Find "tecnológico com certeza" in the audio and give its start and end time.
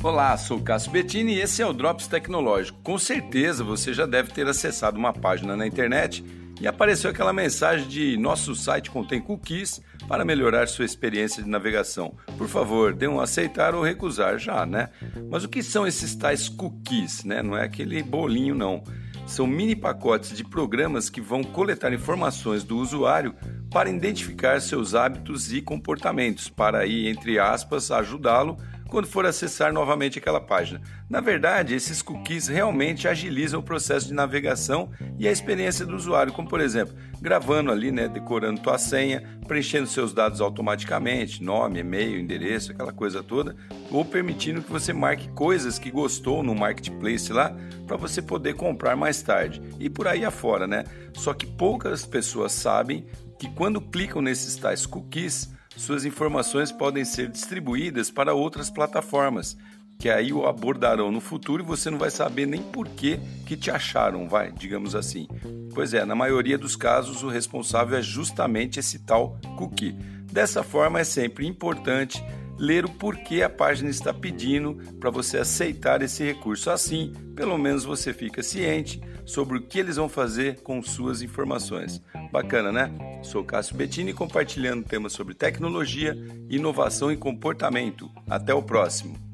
2.06-3.64